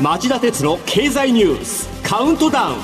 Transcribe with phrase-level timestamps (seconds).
[0.00, 2.76] 町田鉄の経済ニュースカウントダウン。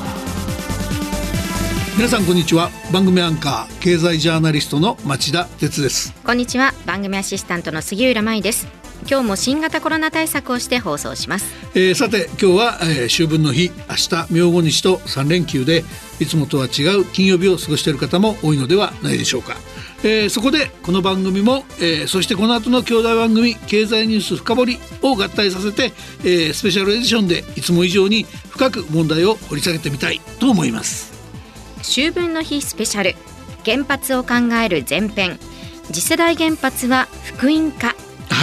[1.97, 2.71] 皆さんこんにちは。
[2.93, 6.13] 番組アンカー経済ジャーナリストの町田鉄です。
[6.25, 6.73] こんにちは。
[6.87, 15.85] 番組アシスタントの杉浦舞です今日も新型コロナ対策をして放送します、えー、さて今日は、えー、秋分の日明日明後日と3連休で
[16.21, 19.57] いつもとは違う金曜日を過ごしている方も多いのではないでしょうか。
[20.05, 31.15] えー、そこでこの番組も、えー、そしてこの後の兄弟番組「経済ニュース深掘り」を合体させて、えー、スペシャルエディションでいつも以上に深く問題を掘り下げてみたいと思います。
[31.81, 33.17] 秋分の日スペシャル。
[33.65, 35.39] 原発を考える前編。
[35.91, 37.95] 次世代原発は福音化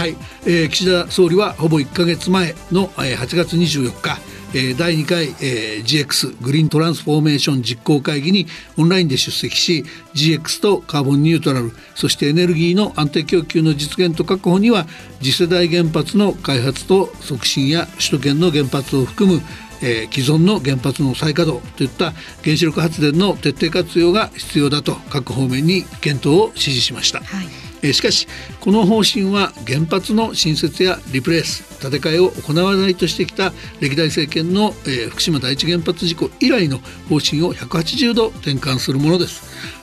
[0.02, 0.16] はい、
[0.46, 4.18] えー、岸田総理はほぼ1か月前の、えー、8月24日
[4.52, 14.86] え第2回、え GX グリーントランスフォーメーション実行会議にオンラインで出席し GX とカーボンニュートラルそしてエネルギーの安定供給の実現と確保には
[15.20, 19.40] 次世代原発の開発と促進や首都圏の原発を含む
[19.84, 22.12] え、既存の原発の再稼働といった
[22.42, 27.20] 原子力発電の徹底活用が必要だと各方面に検討を指示しました。
[27.20, 28.28] はいしかし
[28.60, 39.42] この方針は原発の新設やリプレース建て替えを行わないとしてきた歴代政権の、え、福島第一原発事故以来の方針を180度転換するものです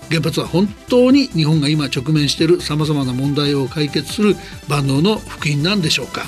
[0.09, 4.35] 原発は本当に日本が今直面しているさまざまな問題を解決する
[4.69, 6.23] 万能の福音なんでしょうか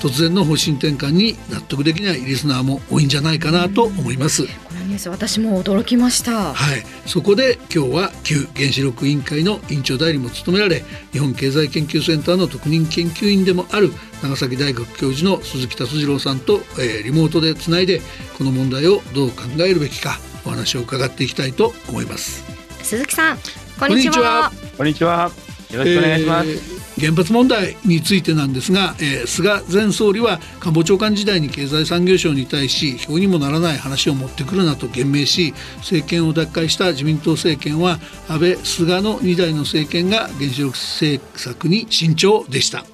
[0.00, 4.44] 突然の方針転換に納得できないリスナーも多いんじゃないかなと思います。
[4.90, 6.52] ニュース私も驚きました。
[6.52, 18.00] はい、そこで今日は旧原子力委員会の委員長代理も務められ、日本経済研究センターの特任研究員でもある長崎大学教授の鈴木達次郎さんと、えー、リモートでつないで
[18.36, 22.44] この問題をどう考えるべきかお話を伺っていきたいと思います。
[22.82, 23.38] 鈴木さん、
[23.78, 24.50] こんにちは。
[24.76, 25.30] こんにちは。
[25.72, 26.48] よろしくお願いします。
[26.50, 42.84] えー原発問題についてなんですが、えー、菅前総理は官房長官時代に経済産業省に対し表にもならない話を持ってくるなと言明し政権を奪回した自民党政権は安倍菅の2代の政権が原子力政策に慎重でした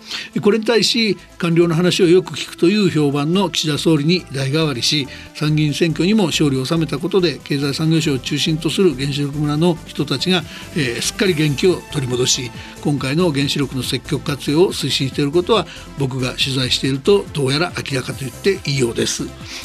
[0.40, 10.42] これに対し官僚の話をよく聞くという評判の岸田総理に代替わりし参議院選挙にも勝利を収めたことで経済産業省を中心とする原子力村の人たちが、
[10.76, 15.66] えー、すっかり元気を取り戻し今回の原子力の積極活用を推進していることは
[15.98, 19.24] 僕が取材しているとどうやら明らかと言っていいようです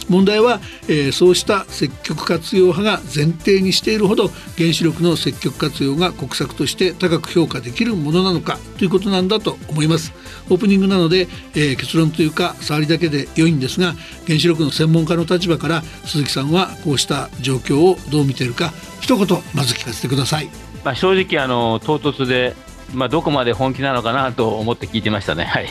[0.10, 10.14] 問題は、えー、そうした積極活用派が前提にしているほど原子力の積極活用が国策として高く評価できるものなのかということなんだと思います
[10.50, 13.94] オープニングなので、えー、結論というか触りだけで良いんですが
[14.26, 20.50] 原子力の専門家の立場から鈴木さんはこうした状況をどう見ているか一言まず聞かせてください。
[20.84, 22.56] まあ、正直あの唐突で
[22.94, 25.46] まあ、どこまで本気なのかなと思って聞いてましたね。
[25.46, 25.70] はい、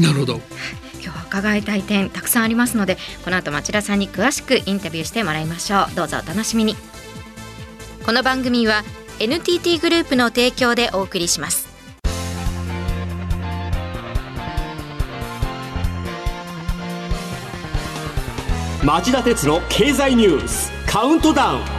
[0.00, 0.40] なるほど。
[0.94, 5.94] 今日は伺いたい点たくさんありますのでこの後町田さんに詳しくインタビューしてもらいましょう。
[5.94, 6.76] どうぞお楽しみに。
[8.04, 8.84] この番組は
[9.18, 11.66] NTT グループの提供でお送りします。
[18.84, 21.75] 町田鉄の経済ニュースカウントダウン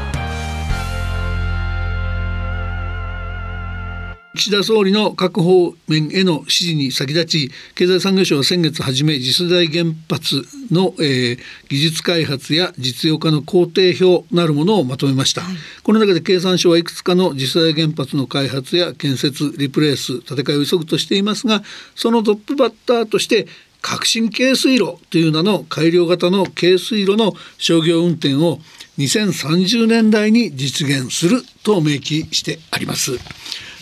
[4.38, 11.40] 岸田総理の各方面への指示に先立ち経済産業省は先月初め次世代原発の、えー、
[11.70, 21.64] 技術開発や実用化の工程表なるものをまとめました、はい、この中で経産省はいくつかの次世代原発の開発や建設リプレース建て替えを急ぐとしていますが
[21.96, 23.48] そのトップバッターとして
[23.82, 28.60] 革新軽水炉という名の改良型の軽水炉の商業運転を
[28.98, 33.14] 2030年代に実現すると明記してあります。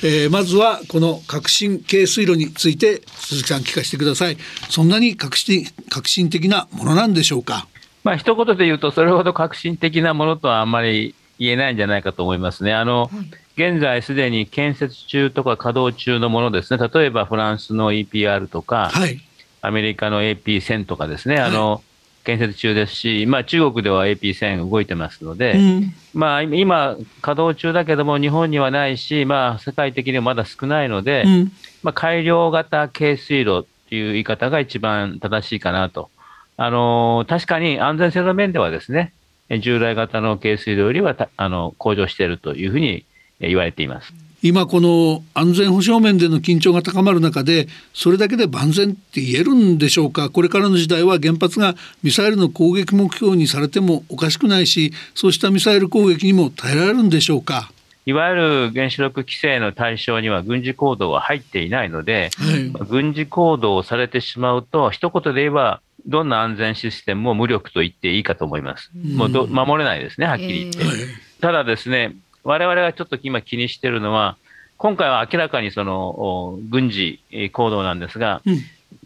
[0.03, 4.37] えー、まずはこの革新軽水路について鈴木さん聞かせてください。
[4.69, 7.67] そんなに革新革新的なものなんでしょうか？
[8.03, 12.73] まあ一言で言うとそれほど革新的なものとはあんまり言えないんじゃないかと思いますね。
[12.73, 13.09] あの、は
[13.57, 16.89] い、現在すでに建設中とか稼働中のものですね。
[16.93, 19.21] 例えばフランスの EPR とか、はい、
[19.61, 21.81] アメリカの AP1000 とかですね、あの、はい
[22.25, 31.51] 建設中ですし、まあ、中国では AP1000 動いてますので、うん、まあ、今、稼働中だけども、日本にはないし、まあ、世界的にはまだ少ないので、うん、
[31.83, 36.09] まあ、改良型軽水炉っていう言い方が一番正しいかなと。
[36.57, 39.13] あの確かに安全性の面ではですね、
[39.61, 43.05] 従来型の軽水炉よりはあの向上しているというふうに
[43.39, 44.13] 言われています。
[44.47, 50.29] 今この安全保障面での緊張が高まる中でそれだけで万全って言えるんでしょうか？
[50.29, 57.71] これからの時代は原発がミサイルの攻撃目標にされてもおかしくないしそうしたミサイル攻撃にも耐えられるんでしょうか？
[58.05, 62.69] いわゆる原子力規制の対象には軍事行動は入っていないので、はい。
[62.87, 68.91] 軍事行動をされてしまうと、一言で言えば、どんな安全システムも無力と言っていいかと思います。
[68.93, 70.83] もうど守れないですね、はっきり言って。
[70.83, 70.97] はい。
[71.41, 72.13] ただですね、
[72.45, 74.37] 我々がちょっと今気にしているのは、
[74.77, 78.55] 今回は明らかにそのお軍事えー行動なんですが、うん。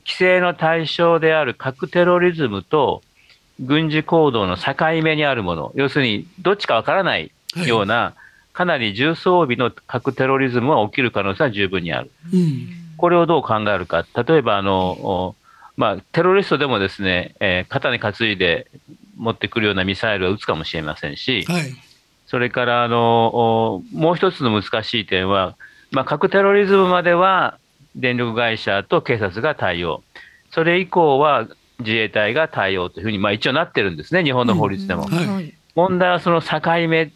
[0.05, 3.01] 規制の対象である核テロリズムと
[3.59, 8.13] 軍事行動の境目にあるもの、要するにどっちかわからないような、
[8.51, 12.11] かなり重装備の核テロリズムが起きる可能性は十分にある。
[12.33, 12.67] うん。
[12.97, 15.35] これをどう考えるか、例えばあの、お
[15.77, 18.67] まあ、テロリストでもですね、えー肩に担いで
[19.17, 21.88] 持ってくるようなミサイルを撃つかもしれませんし、はい
[22.29, 25.55] それからあのおもう一つの難しい点は、
[25.89, 27.57] まあ、核テロリズムまでは
[27.95, 30.03] 電力会社と警察が対応、
[30.51, 31.47] それ以降は
[31.79, 35.07] 自衛隊が対応というふうに、まあ、一応なってるんですね、日本の法律でも。
[35.75, 37.11] 問題はその境目、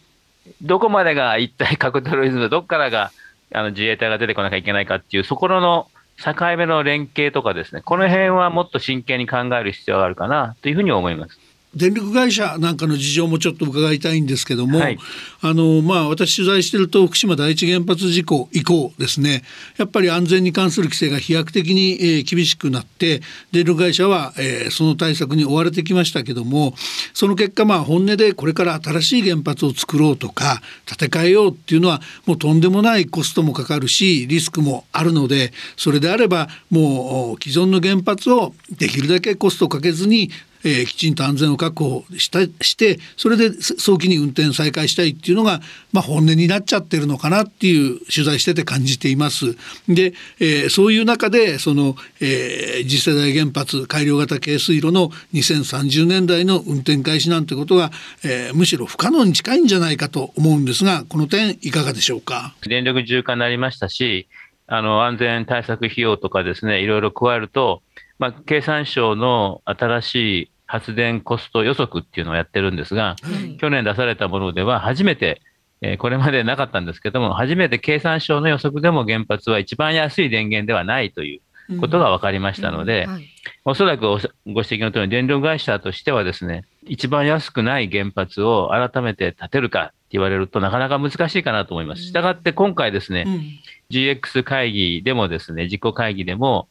[0.63, 3.11] どこまでが一体核テロリズム、どこからが
[3.53, 5.87] あの自衛隊が出てこなきゃいけないかっていう、そこの
[6.17, 11.39] 境目の連携とかですね、この辺はもっと真剣に考える必要があるかなというふうに思います。
[11.75, 14.97] 電力会社なんかの事情もちょっと伺いたいんですけども、はい。
[15.41, 19.43] あのまあ私取材してると福島第一原発事故以降ですね
[19.77, 23.21] やっぱり安全に関する規制が飛躍的に、えー厳しくなって
[23.51, 26.73] 電力会社は、えーその対策に追われてきましたけども
[27.13, 40.31] その結果まあ本音でこれから新しい原発を作ろうとか建て替えようっていうのはもうとんでもないコストもかかるしリスクもあるのでそれであればもう既存の原発をできるだけコストをかけずに
[40.63, 45.61] えーきちんと安全を確保したしてそれで早期に運転再開したいっていうのが、
[45.91, 49.55] まあ、本音になっちゃってるのかなっていう取材してて感じています。
[49.87, 57.91] で、えーそういう中でその、えー次世代原発改良型軽水炉の2030年代の運転開始なんてことが、
[58.23, 62.53] えーむしろ不可能に近いんじゃないかと思うんですがこの点いかがでしょうか？
[62.67, 64.27] 電力自由化になりましたし、
[64.67, 67.81] あの安全対策費用とかですね、いろいろ加えると、
[68.19, 73.57] まあ、経産省の新しい発電コスト予測っていうのをやってるんですが、はい。
[73.57, 75.41] 去年出されたものでは初めて、
[75.81, 83.23] えーこれまでなかったんですけども、初めて経産省の予測でも原発は一番安い電源ではないということが分かりましたので、はい。
[83.65, 92.03] おそらくおご指摘の通り、電力会社としてはですね、一番安くない原発を改めて建てるかって言われるとなかなか難しいかなと思います。
[92.03, 93.41] したがって今回ですね、うん。
[93.89, 96.67] GX 会議でもですね、実行会議でも、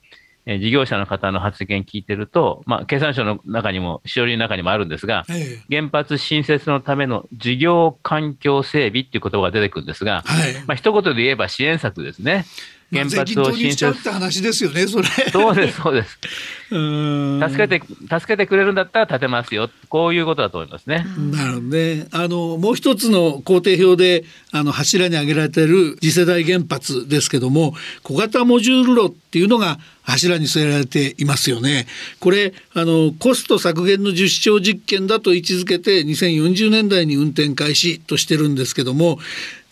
[0.47, 12.44] えー事業者の方の発言聞いてると、まあ、経産省の中にも、しおりの中にもあるんですが、え原発新設のための事業環境整備っていう言葉が出てくるんですがえ、はいまあ、一言で言えば支援策ですね。
[12.93, 15.05] 原発を新投入しちゃうっ設て話ですよねそれ。
[15.31, 16.19] そうです、そうです。
[16.71, 19.71] うん助けて、助けてくれるんだったら建てますよ。
[19.89, 21.06] こういうことだと思いますね。
[21.31, 22.06] なるほどね。
[22.12, 31.87] あのもう一つの工程表であの柱に挙げられている次世代原発ですけども小型モジュール炉っていうのが柱に据えられていますよね。
[32.21, 39.19] これあのコスト削減の実証実験だと位置づけて2040年代に運転開始としてるんですけども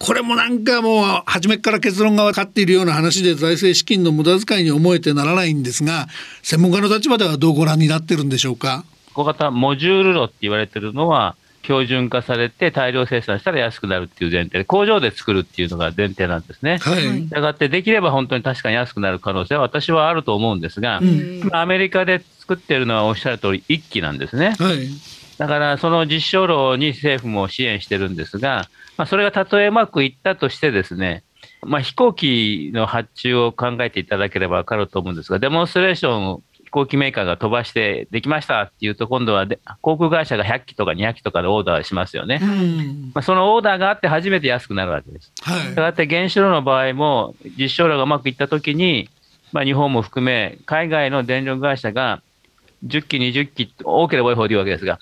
[0.02, 6.06] これもなんかもう初めから結論が分かっているような話で財政資金の無駄遣いに思えてならないんですが
[6.43, 8.85] 専門家の立場ではどうご覧になってるんでしょうか？
[9.12, 16.79] 小型モジュール炉って言われてるのは、標準化されて大量生産したら安くなるっていう前提で、工場で作るっていうのが前提なんですね。
[16.79, 24.54] したがって、できれば本当に確かに安くなる可能性は私はあると思うんですが、うん今アメリカで作ってるのはおっしゃる通り1機なんですね。
[24.59, 24.88] はい
[25.38, 28.69] だから、その実証炉に政府も支援してるんですが、
[29.00, 31.25] まあ、それがたとえうまくいったとしてですね、
[31.62, 42.40] まあ、飛行機の発注を考えていただければ分かると思うんですが、デモンストレーションを飛行機メーカーが飛ばしてできましたっていうと、今度はで航空会社が100機とか200機とかでオーダーしますよね。
[42.42, 45.33] うんまあ、そのオーダーがあって初めて安くなるわけです。
[45.40, 49.09] はいしたがって原子炉の場合も、実証炉がうまくいったときに、
[49.52, 52.21] まあ、日本も含め、海外の電力会社が
[52.85, 54.99] 10機、20機、多ければ多いほどいいわけですが、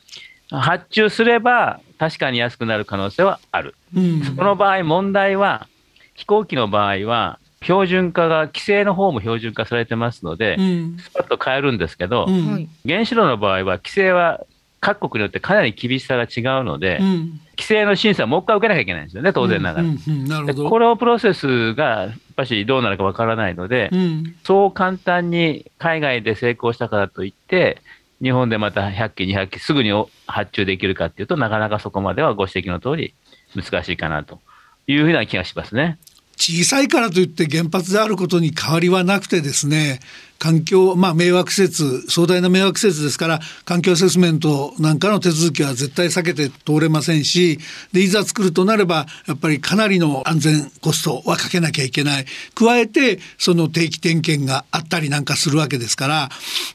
[0.51, 3.75] 発注すれば確かに安くなる可能性はある。
[3.95, 4.37] うん。
[4.37, 5.67] この場合、問題は、
[6.15, 10.97] 飛行機の場合は、標準化が、規制の方も標準化されてますのでう、ん。
[10.99, 12.53] スパッと変えるんですけど、うん。
[12.53, 12.69] はい。
[12.87, 14.41] 原子炉の場合は、規制は
[14.81, 17.41] 各国によってかなり厳しさが違うので、うん。
[17.59, 19.85] 規制の審査をもう一回受けなきゃいけないんですよね、当然ながら。
[19.85, 20.25] うんうんうん。
[20.29, 20.71] なるでほど。
[20.71, 24.37] このプロセスがやっぱしどうなるかわからないので、うん。
[24.45, 27.83] そう簡単に海外で成功したからといって、
[28.23, 29.93] 日本でまた100機、200機すぐに
[30.27, 33.15] 発注できるかっていうとなかなかそこまではご指摘の通り
[33.55, 34.41] 難しいかなと
[34.87, 35.99] いうふうな気がしますね。
[36.39, 39.99] 小さいからといって原発であることに変わりはなくてですね
[40.39, 47.59] 環境、まあ、迷惑施設壮大な迷惑施設ですから環境アセスメントなんかの手続きは絶対避けて通れませんし
[47.93, 52.25] でいざ作るとなればやっぱりかなりの安全コストはかけなきゃいけない。
[52.55, 56.29] 加えてその定期点検があったりなんかするわけですから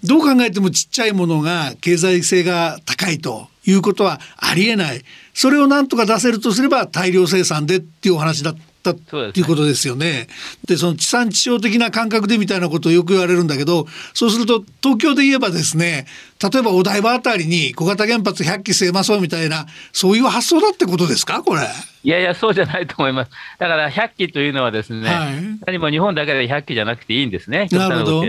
[0.04, 5.04] どう考えてもちっちゃいものが経済性が高いということはありえない。
[5.34, 8.73] それをなんとか出せるとすれば大量生産でっていうお話だった。
[8.92, 10.28] ったっていうことですよね。
[10.68, 16.06] でその地産地消的な感覚でみたいなことをよく言われるんだけどそうすると東京で言えばですね
[16.42, 21.62] 例えばお台場あたりに小型原発100基据えましょうみたいなそういう発想だってことですかこれ？
[22.04, 23.32] いやいや、そうじゃないと思います。
[23.60, 25.34] だから100機というのはですね、はい、
[25.66, 27.70] 何も日本だけで100機じゃなくていいんですね。
[27.72, 28.24] なるほど。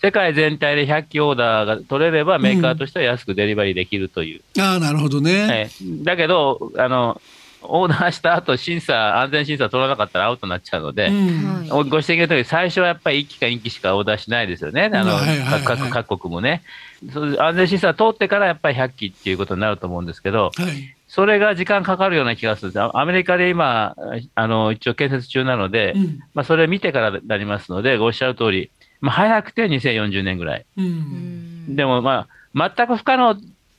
[0.00, 4.40] 世界全体で100機オーダーが取れれば、メーカーとしては安くデリバリーできるという。
[4.56, 5.42] うん、ああ、なるほどね。
[5.42, 5.70] はい、
[6.04, 7.20] だけどあの、
[7.62, 15.18] オーダーした後審査、安全審査取らなかったらアウトになっちゃうので、うん、ご指摘のとおり、最初はやっぱり1機か2機しかオーダーしないですよね、あの、
[15.64, 16.62] 各各国もね。
[17.38, 23.96] 安全審査通ってからやっぱり100機っていうことになると思うんですけど、はい、それが時間かかるような気がするアメリカで今、
[24.34, 30.66] あの一応建設中なので、うん、まあ、それ見てからになりますので、おっしゃる通り、まあ、早くて2040年ぐらい。
[30.76, 33.36] うん、でも、まあ、全く不可能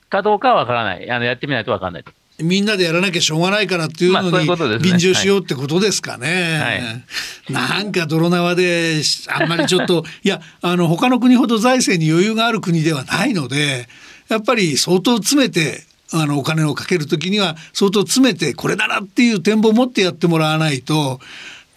[0.08, 1.10] かどうかは分からない。
[1.10, 2.12] あのやってみないと分からないと。
[2.42, 7.04] みんなでやらなきゃしょうがないからっていうのに便乗しようってことですかね。
[7.48, 13.88] なんか泥縄であんまりちょっと いやあの他の国ほど財政に余裕がある国ではないので
[14.28, 21.20] やっぱり相当詰めてあのお金をかける時には相当詰めてこれならっていう展望を持ってやってもらわないと。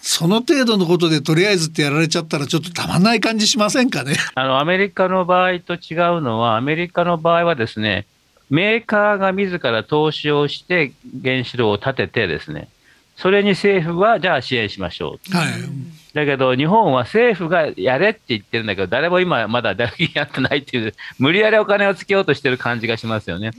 [0.05, 4.17] その程度のことでとりあえずってやられちゃったらちょっとたまんない感じしませんかね。
[4.36, 8.05] あのアメリカの場合と違うのはアメリカの場合はですね
[8.50, 12.69] メーカーが自ら投資をして原子炉を建ててですね、
[13.15, 15.35] それに政府はじゃあ支援しましょう。
[15.35, 15.47] はい、
[16.13, 23.51] だけど日本は政府がやれって言ってるんだけど、誰も今まだ誰もやってないっていう、無理やりお金をつけようとしてる感じがしますよね。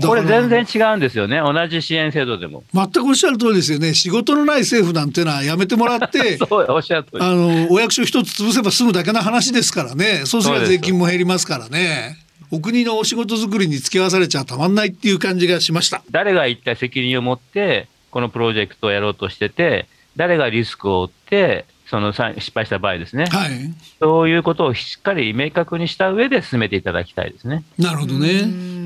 [0.00, 2.64] これ全然違うんですよね、同じ支援制度でも。
[2.74, 12.27] 全くおっしゃる通りですよね、仕事のない政府なんていうのはやめてもらって、 そうおっしゃる通りあのお役所一つ潰せば済むだけの話ですからね、そうすれば税金も減りますからね。
[12.50, 16.02] お国のお仕事作りに付き合わされちゃたまんないっていう感じがしました。
[16.10, 19.86] 誰が一体責任を持ってこのプロジェクトをやろうとしてて
[20.16, 23.50] 誰がリスクを負ってその失敗した場合ですね、はい、
[23.98, 27.64] そういうことをしっかり明確にした上で進めていただきたいですね。
[27.78, 28.42] なるほどね。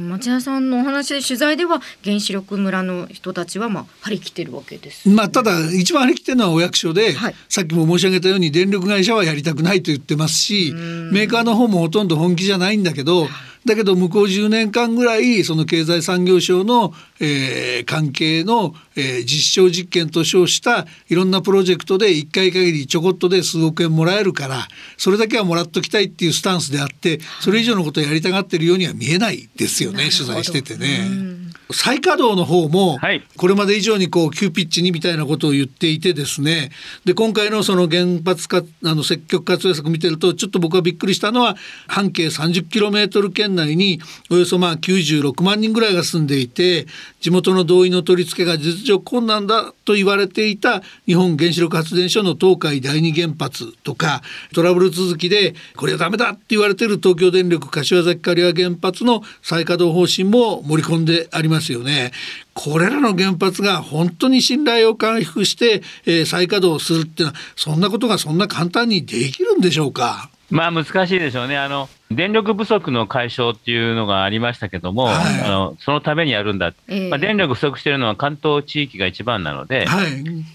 [0.09, 13.27] 町田さんのお話で取材では原子力村の人たちはまあ張り切ってるわけです、ね、まあただ一番張り切ってるのはお役所で、はい、さっきも申し上げたように電力会社はやりたくないと言ってますしメーカーの方もほとんど本気じゃないんだけど、
[13.65, 24.67] だけど向こう10年間ぐらいその経済産業省の、えー、関係の、えー、実証実験と称したいろんなプロジェクトで1回限りちょこっとで数億円もらえるから
[24.97, 31.43] それだけはもらっときたいっていうスタンスであってそれ以上のことをやりたがってるようには見えないですよね取材しててね。
[31.73, 32.99] 再稼働の方も
[33.37, 36.71] これまで以上にこう急ピッチにみたいなことを言っていてですね。
[37.05, 41.57] で今回のその原発かあの積極活用策見てるとちょっと僕はびっくりしたのは
[41.89, 46.87] 半径 30km 圏内におよそまあ96万人ぐらいが住んでいて
[47.21, 54.23] 地元の同意の取り付けが実情困難だと言われていた日本原子力発電所の東海第二原発とか
[54.55, 62.13] トラブル続きでこれはダメだって言われている東京電力柏崎刈羽原発の再稼働方針も盛り込んでありますよね。
[62.55, 70.32] これらの原発が本当に信頼を回復して、えー、再稼働するっていうのはそんなことがそんな簡単にできるんでしょうか？
[70.53, 71.57] まあ難しいでしょうね。
[71.57, 80.07] あの電力不足の解消っていうのがありましたけども、はい、あのそのためにやるんだ、えー、まあ、電力不足しているのは関東地域が一番なので、はい、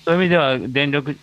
[0.05, 1.13] そういう意味では電力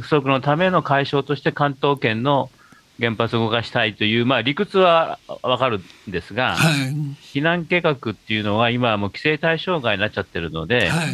[0.00, 2.50] 不足のための解消として関東圏の
[2.98, 11.08] 原発を動かしたいという、まあ、理屈はわかるんですが、はい、避難計画っていうのは今はもう規制対象外になっちゃってるので、はい、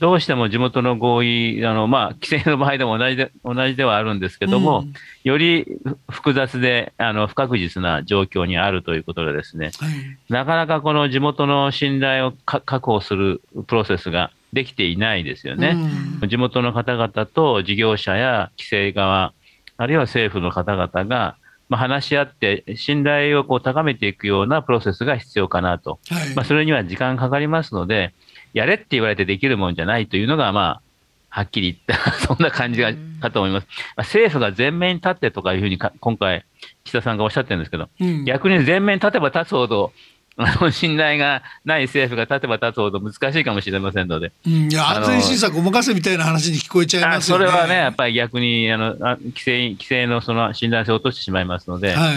[0.00, 5.66] どうしても地元の合意、あのまあ、規制の場合でも同じで同じではあるんですけども、うん、より
[6.08, 9.88] 複雑であの不確実な状況にあるということでですね、はい、
[10.28, 15.76] なかなかこの地元の信頼を確保するプロセスができていないですよね。
[16.22, 19.32] うん、地元の方々と事業者や規制側、
[19.76, 21.36] あるいは政府の方々が、
[21.68, 28.14] まあ、話し合って、信頼をこう高めていくようなプロセスが必要かなと、はい、まあ、それには時間かかりますので、
[28.52, 30.82] やれって言われてできるもんじゃないというのが、まあ、
[31.30, 33.66] はっきり言った、 そんな感じがかと思います。
[33.96, 36.44] まあ、政府が前面に立ってとかいうふうに今回、
[36.84, 39.92] 岸田さんがおっしゃってるんですけど、うん、逆に前面に立てば立つほど、
[40.40, 44.30] あの信頼がない政府が立てば立つほど難しいかもしれませんので。
[44.46, 47.46] うん、いや安全審査ごまかせみたいな話に聞こえちゃいますよね。
[47.46, 52.14] それはね、やっぱり逆にあのあ規制規制のその信頼性を落としてしまいますので、はい、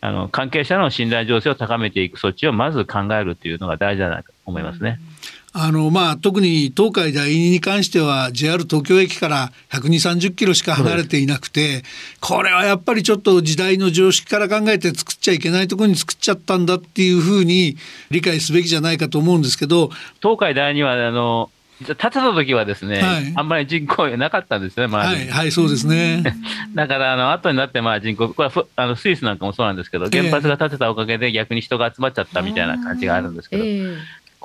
[0.00, 4.98] あの関係者の信頼情勢を高めていく措置をまず考えるというのが大事じゃないかと思いますね。
[5.58, 11.82] あのまあ、特に東海第二に関しては JR 東京駅から120、30キロしか離れていなくて
[12.20, 17.78] これはやっぱりちょっと時代の常識から考えて作っちゃいけないところに作っちゃったんだっていうふうに
[18.10, 19.88] 理解すべきじゃないかと思うんですけど
[20.20, 21.48] 東海第二はあの
[21.84, 26.22] 建てた時はですね、はい、あんまり人口なかったんですね、はい、はい、そうですね。
[26.74, 33.96] だから、あの、後になってまあ人口、これはあのスイスなんかもそうなんですけど、原発が建てたおかげで逆に人が集まっちゃったみたいな感じがあるんですけど、えー、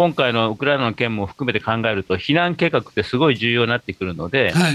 [0.01, 4.73] 今回のウクライナの件も含めて考えると、避難計画ってすごい重要になってくるので、はい、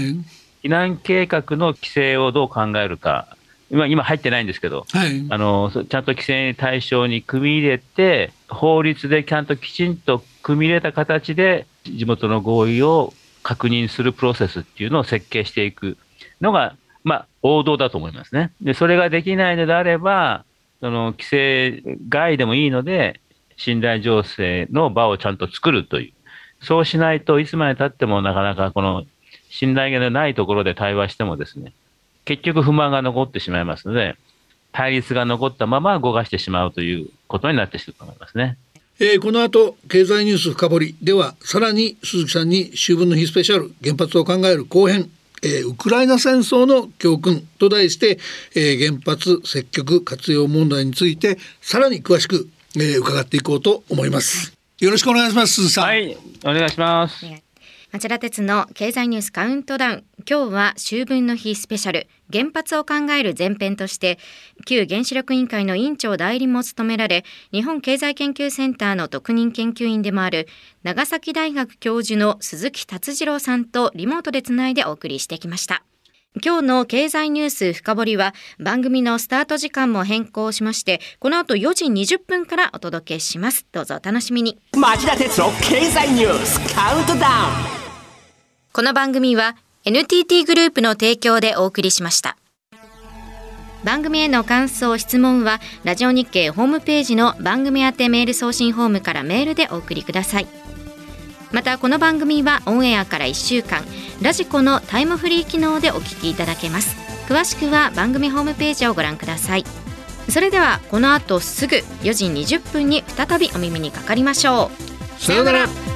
[0.63, 3.35] 避難計画の規制をどう考えるか、
[3.69, 15.97] 今今入ってないんですけど、はい、あのちゃんと規制対象に組み入れて、法律でちゃんときちんと組み入れた形で、地元の合意を確認するプロセスっていうのを設計していく
[16.39, 18.53] のが、まあ、王道だと思いますね。
[18.61, 20.45] で、それができないのであれば、
[20.79, 23.19] その規制外でもいいので、
[23.57, 26.13] 信頼情勢の場をちゃんと作るという。
[26.65, 29.03] そうしないといつまで経ってもなかなかこの
[29.49, 31.73] 信頼がないところで対話してもですね、
[32.25, 34.15] 結局不満が残ってしまいますので、
[34.71, 38.57] 対立が残ったまま動かしてしまうということになってしまうと思いますね。
[38.99, 45.11] えー、この後経済ニュース深掘りではさらに鈴木さんに秋分の日スペシャル原発を考える後編
[45.43, 48.17] えー、ウクライナ戦争の教訓と題して、
[48.55, 54.53] えー、原発積極活用問題についてさらに詳しく、えー、伺っていこうと思います。
[54.79, 55.83] よろしくお願いします鈴木さん。
[55.85, 56.17] はい。
[56.43, 57.25] お願いします。
[57.91, 60.03] 町田鉄の経済ニュースカウントダウン。
[60.29, 62.07] 今日は秋分の日スペシャル。
[62.31, 64.19] 原発を考える前編として
[64.65, 70.47] 旧原子力委員会の委員長代理も務められ日本経済研究センターの特任研究員でもある
[70.83, 75.83] 長崎大学教授の鈴木達次郎さんとリモートでつないでお送りしてきました
[76.43, 83.65] 今日の経済ニュース深掘りは番組のスタート時間も変更しましてこの後4時20分からお届けします。
[83.71, 84.59] どうぞお楽しみに。
[84.75, 87.23] 町田鉄の経済ニュースカウントダウン。
[88.73, 92.37] この番組は NTT グループの提供でお送りしました。
[93.83, 100.47] 番組への感想質問はラジオ日経ホームページの番組宛てメール送信フォームからメールでお送りください
[101.51, 103.83] またこの番組はオンエアから1週間
[104.21, 106.97] ラジコのタイムフリー機能でお聞きいただけます。
[107.27, 109.65] 詳しくは番組ホームページをご覧ください。
[110.29, 114.71] それではこの後すぐ4時20分に再びお耳にかかりましょ
[115.19, 115.21] う。
[115.21, 115.86] さようなら。